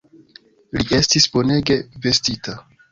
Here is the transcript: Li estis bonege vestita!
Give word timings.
Li 0.77 0.87
estis 1.01 1.31
bonege 1.37 1.81
vestita! 2.09 2.63